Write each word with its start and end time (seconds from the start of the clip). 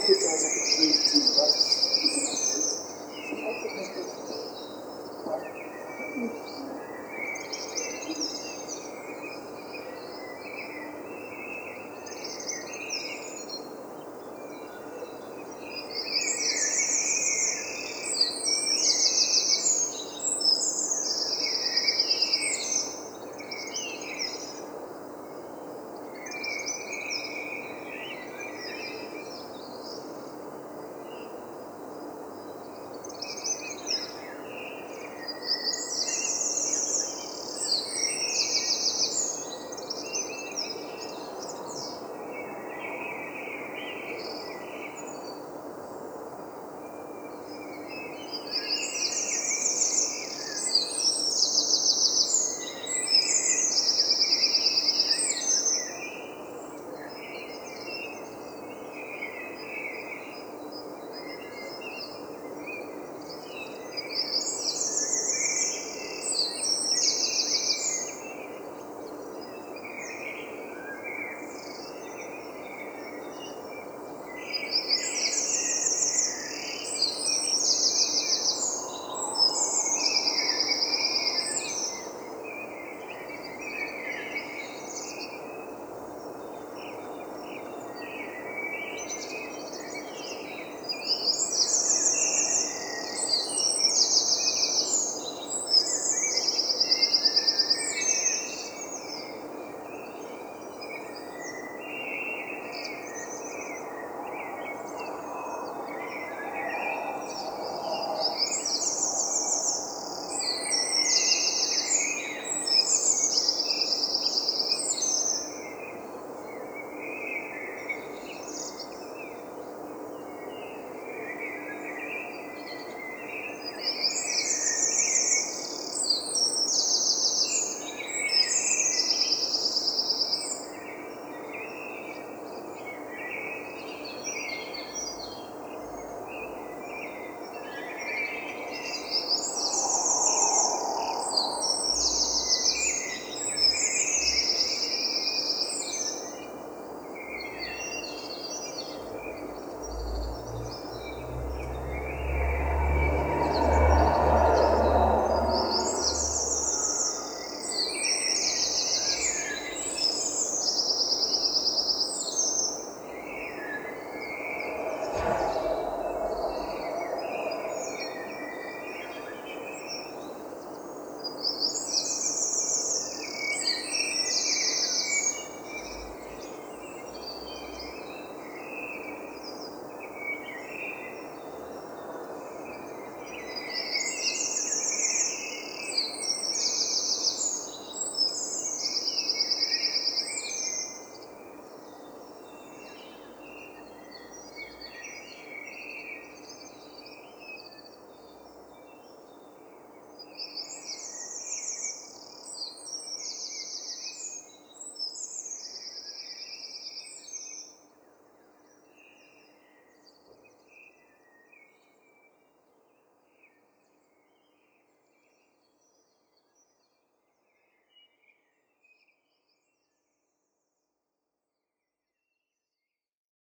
competência 0.00 0.50
que 0.50 0.60